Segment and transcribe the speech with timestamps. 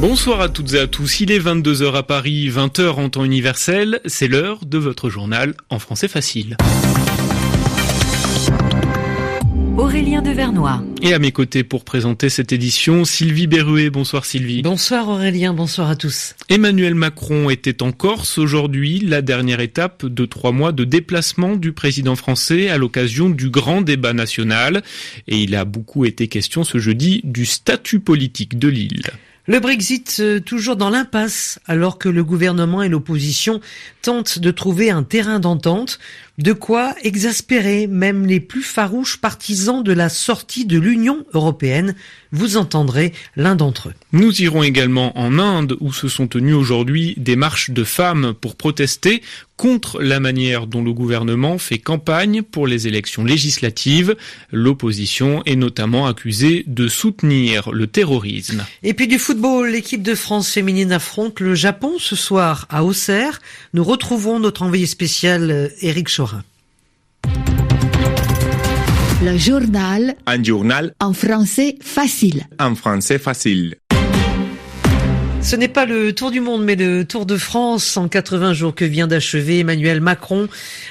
[0.00, 1.20] Bonsoir à toutes et à tous.
[1.20, 4.00] Il est 22h à Paris, 20h en temps universel.
[4.06, 6.56] C'est l'heure de votre journal en français facile.
[9.76, 10.82] Aurélien Devernois.
[11.02, 13.90] Et à mes côtés pour présenter cette édition, Sylvie Berruet.
[13.90, 14.62] Bonsoir Sylvie.
[14.62, 16.34] Bonsoir Aurélien, bonsoir à tous.
[16.48, 21.72] Emmanuel Macron était en Corse aujourd'hui, la dernière étape de trois mois de déplacement du
[21.72, 24.82] président français à l'occasion du grand débat national.
[25.28, 29.02] Et il a beaucoup été question ce jeudi du statut politique de l'île.
[29.50, 33.60] Le Brexit euh, toujours dans l'impasse alors que le gouvernement et l'opposition
[34.00, 35.98] tentent de trouver un terrain d'entente,
[36.40, 41.94] de quoi exaspérer même les plus farouches partisans de la sortie de l'Union européenne.
[42.32, 43.94] Vous entendrez l'un d'entre eux.
[44.12, 48.56] Nous irons également en Inde où se sont tenues aujourd'hui des marches de femmes pour
[48.56, 49.22] protester
[49.60, 54.16] contre la manière dont le gouvernement fait campagne pour les élections législatives.
[54.52, 58.64] L'opposition est notamment accusée de soutenir le terrorisme.
[58.82, 63.38] Et puis du football, l'équipe de France féminine affronte le Japon ce soir à Auxerre.
[63.74, 66.29] Nous retrouvons notre envoyé spécial Eric euh, Chorin.
[69.22, 70.14] Le journal.
[70.26, 70.94] Un journal.
[70.98, 72.46] En français facile.
[72.58, 73.79] En français facile.
[75.42, 78.74] Ce n'est pas le Tour du Monde, mais le Tour de France en 80 jours
[78.74, 80.48] que vient d'achever Emmanuel Macron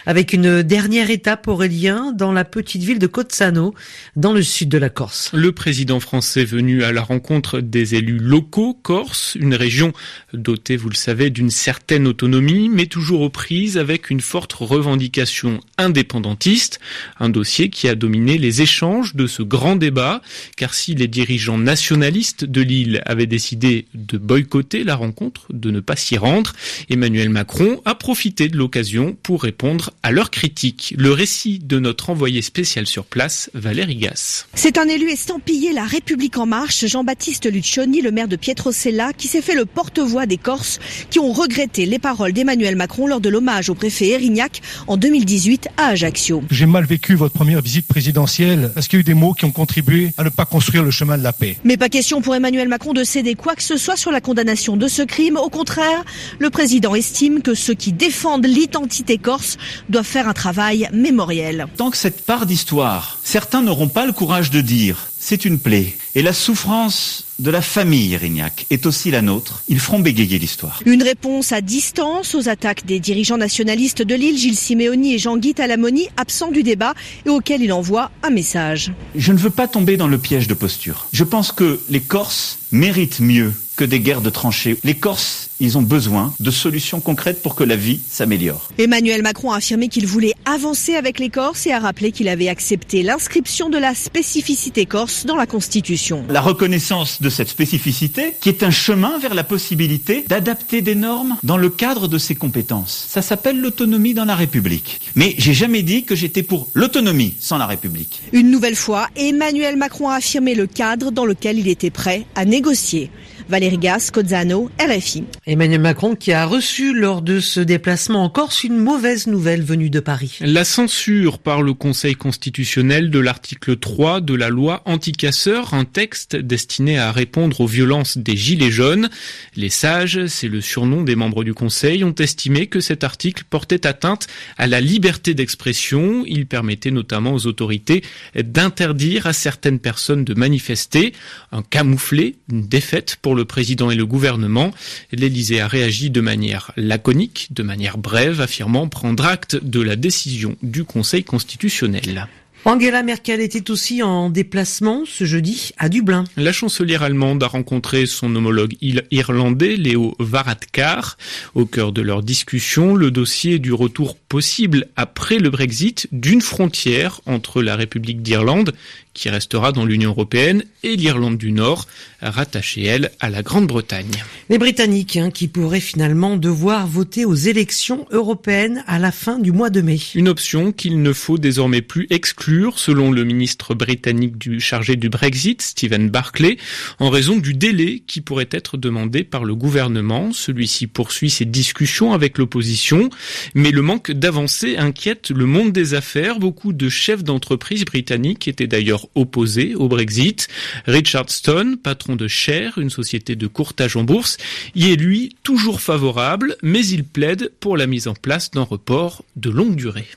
[0.08, 3.76] avec une dernière étape Aurélien dans la petite ville de Cozzano,
[4.16, 5.30] dans le sud de la Corse.
[5.34, 9.94] Le président français venu à la rencontre des élus locaux corse, une région
[10.34, 15.60] dotée, vous le savez, d'une certaine autonomie, mais toujours aux prises avec une forte revendication
[15.78, 16.80] indépendantiste,
[17.20, 20.22] un dossier qui a dominé les échanges de ce grand débat,
[20.58, 25.70] car si les dirigeants nationalistes de l'île avaient décidé de boycotter boycotter la rencontre, de
[25.70, 26.54] ne pas s'y rendre.
[26.90, 30.94] Emmanuel Macron a profité de l'occasion pour répondre à leurs critiques.
[30.98, 34.48] Le récit de notre envoyé spécial sur place, Valérie Gass.
[34.54, 39.28] C'est un élu estampillé La République en marche, Jean-Baptiste Luccioni, le maire de Pietrocella, qui
[39.28, 40.80] s'est fait le porte-voix des Corses
[41.10, 45.68] qui ont regretté les paroles d'Emmanuel Macron lors de l'hommage au préfet Erignac en 2018
[45.76, 46.44] à Ajaccio.
[46.50, 48.72] J'ai mal vécu votre première visite présidentielle.
[48.78, 50.92] Est-ce qu'il y a eu des mots qui ont contribué à ne pas construire le
[50.92, 51.58] chemin de la paix?
[51.66, 54.78] Mais pas question pour Emmanuel Macron de céder quoi que ce soit sur la condamnation
[54.78, 55.38] de ce crime.
[55.38, 56.06] Au contraire,
[56.38, 59.58] le président estime que ceux qui défendent l'identité corse
[59.90, 61.66] doivent faire un travail mémoriel.
[61.78, 65.94] Tant que cette part d'histoire, certains n'auront pas le courage de dire c'est une plaie.
[66.16, 69.64] Et la souffrance de la famille Erignac est aussi la nôtre.
[69.68, 70.82] Ils feront bégayer l'histoire.
[70.86, 75.54] Une réponse à distance aux attaques des dirigeants nationalistes de l'île, Gilles Simeoni et Jean-Guy
[75.54, 76.94] Talamoni, absents du débat
[77.26, 78.92] et auxquels il envoie un message.
[79.16, 81.08] Je ne veux pas tomber dans le piège de posture.
[81.14, 84.78] Je pense que les Corses méritent mieux que des guerres de tranchées.
[84.84, 88.70] Les Corses, ils ont besoin de solutions concrètes pour que la vie s'améliore.
[88.78, 92.48] Emmanuel Macron a affirmé qu'il voulait avancer avec les Corses et a rappelé qu'il avait
[92.50, 96.26] accepté l'inscription de la spécificité corse dans la Constitution.
[96.30, 101.38] La reconnaissance de cette spécificité qui est un chemin vers la possibilité d'adapter des normes
[101.44, 103.08] dans le cadre de ses compétences.
[103.10, 105.02] Ça s'appelle l'autonomie dans la République.
[105.16, 108.22] Mais j'ai jamais dit que j'étais pour l'autonomie sans la République.
[108.34, 112.46] Une nouvelle fois, Emmanuel Macron a affirmé le cadre dans lequel il était prêt à
[112.46, 113.12] négocier.
[113.50, 115.24] Valérie Gas, Cozzano, RFI.
[115.48, 119.90] Emmanuel Macron qui a reçu lors de ce déplacement en Corse une mauvaise nouvelle venue
[119.90, 120.38] de Paris.
[120.42, 126.36] La censure par le Conseil constitutionnel de l'article 3 de la loi anticasseur, un texte
[126.36, 129.10] destiné à répondre aux violences des Gilets jaunes.
[129.56, 133.88] Les sages, c'est le surnom des membres du Conseil, ont estimé que cet article portait
[133.88, 134.28] atteinte
[134.60, 136.24] à la liberté d'expression.
[136.28, 138.04] Il permettait notamment aux autorités
[138.36, 141.14] d'interdire à certaines personnes de manifester,
[141.52, 144.72] un camouflet, une défaite pour le président et le gouvernement.
[145.12, 150.56] L'Élysée a réagi de manière laconique, de manière brève, affirmant prendre acte de la décision
[150.62, 152.28] du Conseil constitutionnel.
[152.66, 156.26] Angela Merkel était aussi en déplacement ce jeudi à Dublin.
[156.36, 161.18] La chancelière allemande a rencontré son homologue irlandais Léo Varadkar.
[161.56, 167.22] Au cœur de leur discussion, le dossier du retour possible après le Brexit d'une frontière
[167.26, 168.74] entre la République d'Irlande,
[169.14, 171.88] qui restera dans l'Union européenne, et l'Irlande du Nord,
[172.22, 174.24] rattachée, elle, à la Grande-Bretagne.
[174.50, 179.52] Les Britanniques hein, qui pourraient finalement devoir voter aux élections européennes à la fin du
[179.52, 180.00] mois de mai.
[180.16, 185.10] Une option qu'il ne faut désormais plus exclure, selon le ministre britannique du chargé du
[185.10, 186.58] Brexit, Stephen Barclay,
[187.00, 190.32] en raison du délai qui pourrait être demandé par le gouvernement.
[190.32, 193.10] Celui-ci poursuit ses discussions avec l'opposition,
[193.54, 196.40] mais le manque d'avancée inquiète le monde des affaires.
[196.40, 200.48] Beaucoup de chefs d'entreprise britanniques étaient d'ailleurs opposés au Brexit.
[200.86, 204.38] Richard Stone, patron de Share, une société de courtage en bourse,
[204.76, 209.24] y est lui toujours favorable, mais il plaide pour la mise en place d'un report
[209.36, 210.08] de longue durée.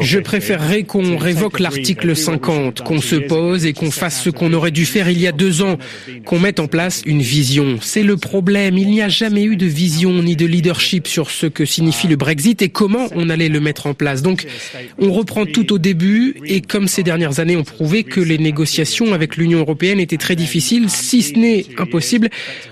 [0.00, 4.70] Je préférerais qu'on révoque l'article 50, qu'on se pose et qu'on fasse ce qu'on aurait
[4.70, 5.78] dû faire il y a deux ans,
[6.24, 7.78] qu'on mette en place une vision.
[7.80, 8.76] C'est le problème.
[8.76, 12.16] Il n'y a jamais eu de vision ni de leadership sur ce que signifie le
[12.16, 14.22] Brexit et comment on allait le mettre en place.
[14.22, 14.46] Donc,
[14.98, 19.12] on reprend tout au début et comme ces dernières années ont prouvé que les négociations
[19.12, 22.28] avec l'Union européenne étaient très difficiles, si ce n'est impossible,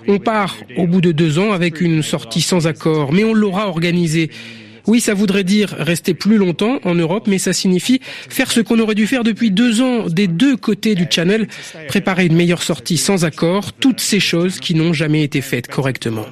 [0.07, 3.13] on part au bout de deux ans avec une sortie sans accord.
[3.13, 4.31] Mais on l'aura organisée.
[4.89, 8.79] Oui, ça voudrait dire rester plus longtemps en Europe, mais ça signifie faire ce qu'on
[8.79, 11.47] aurait dû faire depuis deux ans des deux côtés du Channel,
[11.89, 16.25] préparer une meilleure sortie sans accord, toutes ces choses qui n'ont jamais été faites correctement.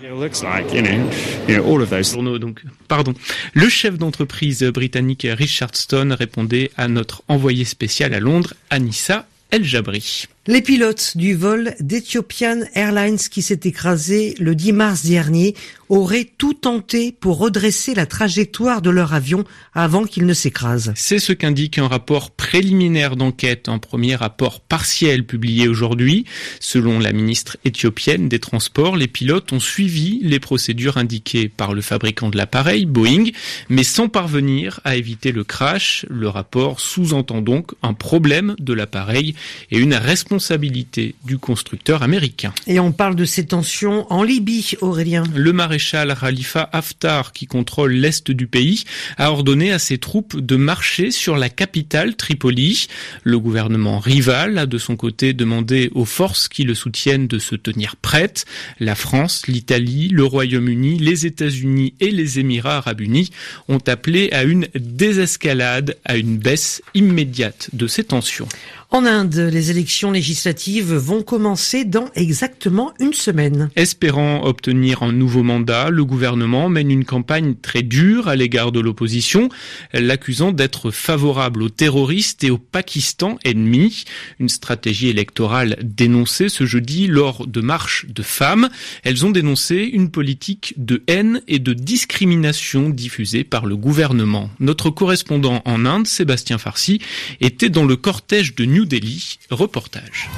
[2.38, 3.14] Donc, pardon.
[3.52, 9.64] Le chef d'entreprise britannique Richard Stone répondait à notre envoyé spécial à Londres, Anissa El
[9.64, 10.28] Jabri.
[10.48, 15.56] Les pilotes du vol d'Ethiopian Airlines qui s'est écrasé le 10 mars dernier
[15.88, 19.42] auraient tout tenté pour redresser la trajectoire de leur avion
[19.74, 20.92] avant qu'il ne s'écrase.
[20.94, 26.26] C'est ce qu'indique un rapport préliminaire d'enquête, un premier rapport partiel publié aujourd'hui.
[26.60, 31.82] Selon la ministre éthiopienne des Transports, les pilotes ont suivi les procédures indiquées par le
[31.82, 33.30] fabricant de l'appareil, Boeing,
[33.68, 36.06] mais sans parvenir à éviter le crash.
[36.08, 39.34] Le rapport sous-entend donc un problème de l'appareil
[39.72, 42.52] et une responsabilité responsabilité du constructeur américain.
[42.66, 45.24] Et on parle de ces tensions en Libye, Aurélien.
[45.34, 48.84] Le maréchal Khalifa Haftar, qui contrôle l'est du pays,
[49.16, 52.86] a ordonné à ses troupes de marcher sur la capitale, Tripoli.
[53.24, 57.54] Le gouvernement rival a de son côté demandé aux forces qui le soutiennent de se
[57.54, 58.44] tenir prêtes.
[58.78, 63.30] La France, l'Italie, le Royaume-Uni, les États-Unis et les Émirats arabes unis
[63.68, 68.48] ont appelé à une désescalade, à une baisse immédiate de ces tensions.
[68.96, 73.68] En Inde, les élections législatives vont commencer dans exactement une semaine.
[73.76, 78.80] Espérant obtenir un nouveau mandat, le gouvernement mène une campagne très dure à l'égard de
[78.80, 79.50] l'opposition,
[79.92, 84.04] l'accusant d'être favorable aux terroristes et au Pakistan ennemi.
[84.40, 88.70] Une stratégie électorale dénoncée ce jeudi lors de marches de femmes.
[89.04, 94.48] Elles ont dénoncé une politique de haine et de discrimination diffusée par le gouvernement.
[94.58, 97.02] Notre correspondant en Inde, Sébastien Farsi,
[97.42, 99.38] était dans le cortège de New Delhi.
[99.50, 100.30] Reportage.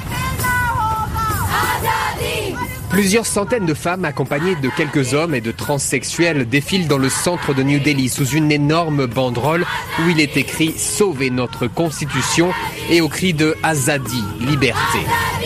[2.89, 7.53] Plusieurs centaines de femmes accompagnées de quelques hommes et de transsexuels défilent dans le centre
[7.53, 9.65] de New Delhi sous une énorme banderole
[9.99, 12.51] où il est écrit Sauvez notre constitution
[12.89, 14.99] et au cri de Azadi, liberté.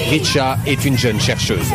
[0.10, 1.74] Richa est une jeune chercheuse.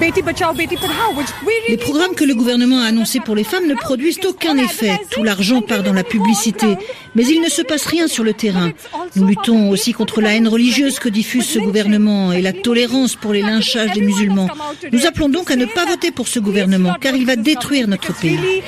[0.00, 4.98] Les programmes que le gouvernement a annoncés pour les femmes ne produisent aucun effet.
[5.10, 6.66] Tout l'argent part dans la publicité.
[7.14, 8.72] Mais il ne se passe rien sur le terrain.
[9.14, 13.32] Nous luttons aussi contre la haine religieuse que diffuse ce gouvernement et la tolérance pour
[13.32, 14.48] les lynchages des musulmans.
[14.92, 18.12] Nous appelons donc à ne pas voter pour ce gouvernement car il va détruire notre
[18.14, 18.62] pays.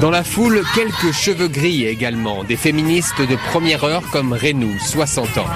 [0.00, 5.38] Dans la foule, quelques cheveux gris également, des féministes de première heure comme Renou, 60
[5.38, 5.46] ans.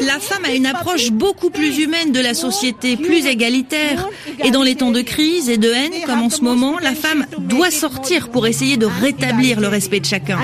[0.00, 4.08] La femme a une approche beaucoup plus humaine de la société, plus égalitaire.
[4.44, 7.26] Et dans les temps de crise et de haine, comme en ce moment, la femme
[7.38, 10.38] doit sortir pour essayer de rétablir le respect de chacun.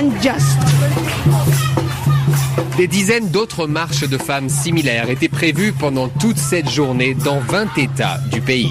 [2.76, 7.76] Des dizaines d'autres marches de femmes similaires étaient prévues pendant toute cette journée dans 20
[7.76, 8.70] États du pays.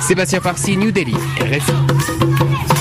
[0.00, 2.75] Sébastien Farsi, New Delhi, RFI.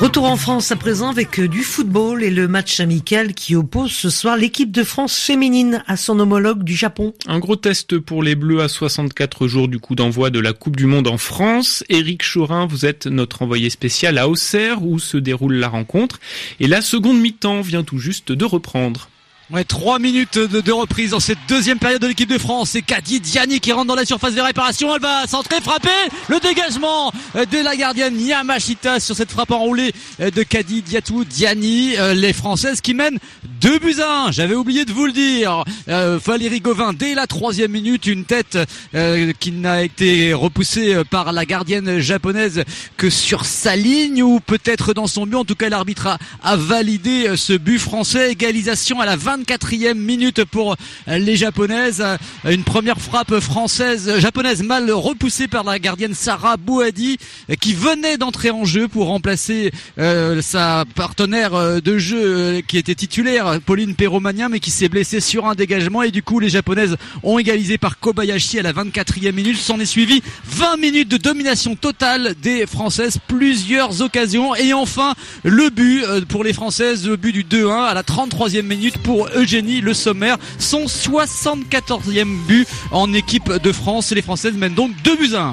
[0.00, 3.92] Retour en France à présent avec euh, du football et le match amical qui oppose
[3.92, 7.12] ce soir l'équipe de France féminine à son homologue du Japon.
[7.26, 10.76] Un gros test pour les Bleus à 64 jours du coup d'envoi de la Coupe
[10.76, 11.84] du Monde en France.
[11.90, 16.18] Éric Chorin, vous êtes notre envoyé spécial à Auxerre où se déroule la rencontre.
[16.60, 19.10] Et la seconde mi-temps vient tout juste de reprendre.
[19.52, 22.70] Ouais, trois minutes de, reprise dans cette deuxième période de l'équipe de France.
[22.70, 24.94] C'est Kadi Diani qui rentre dans la surface de réparation.
[24.94, 25.88] Elle va centrer, frapper.
[26.28, 31.96] Le dégagement de la gardienne Yamashita sur cette frappe enroulée de Kadi Diatou Diani.
[31.98, 33.18] Euh, les Françaises qui mènent
[33.60, 34.30] 2 buts à 1.
[34.30, 35.64] J'avais oublié de vous le dire.
[35.88, 38.56] Euh, Valérie Gauvin, dès la troisième minute, une tête
[38.94, 42.62] euh, qui n'a été repoussée par la gardienne japonaise
[42.96, 45.34] que sur sa ligne ou peut-être dans son but.
[45.34, 48.30] En tout cas, l'arbitre a, validé ce but français.
[48.30, 52.04] Égalisation à la 20 quatrième minute pour les japonaises.
[52.44, 57.18] Une première frappe française, japonaise mal repoussée par la gardienne Sarah Bouhadi
[57.60, 62.78] qui venait d'entrer en jeu pour remplacer euh, sa partenaire euh, de jeu euh, qui
[62.78, 66.48] était titulaire, Pauline Perromania, mais qui s'est blessée sur un dégagement et du coup les
[66.48, 69.56] japonaises ont égalisé par Kobayashi à la 24e minute.
[69.56, 75.70] S'en est suivi 20 minutes de domination totale des françaises, plusieurs occasions et enfin le
[75.70, 79.94] but pour les françaises, le but du 2-1 à la 33e minute pour Eugénie Le
[79.94, 84.12] Sommer, son 74e but en équipe de France.
[84.12, 85.48] Et les Françaises mènent donc 2 buts à 1.